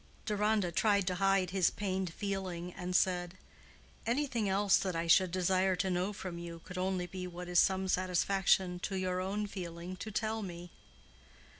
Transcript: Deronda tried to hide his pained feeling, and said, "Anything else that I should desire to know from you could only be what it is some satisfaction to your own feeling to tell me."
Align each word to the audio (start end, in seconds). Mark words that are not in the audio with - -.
Deronda 0.25 0.71
tried 0.71 1.05
to 1.05 1.13
hide 1.21 1.51
his 1.51 1.69
pained 1.69 2.11
feeling, 2.11 2.73
and 2.73 2.95
said, 2.95 3.37
"Anything 4.07 4.49
else 4.49 4.75
that 4.77 4.95
I 4.95 5.05
should 5.05 5.29
desire 5.31 5.75
to 5.75 5.91
know 5.91 6.11
from 6.11 6.39
you 6.39 6.57
could 6.65 6.79
only 6.79 7.05
be 7.05 7.27
what 7.27 7.47
it 7.47 7.51
is 7.51 7.59
some 7.59 7.87
satisfaction 7.87 8.79
to 8.79 8.95
your 8.95 9.21
own 9.21 9.45
feeling 9.45 9.95
to 9.97 10.09
tell 10.09 10.41
me." 10.41 10.71